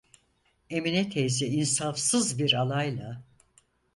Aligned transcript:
Emine 0.71 1.09
teyze 1.09 1.45
insafsız 1.47 2.39
bir 2.39 2.53
alayla: 2.53 3.23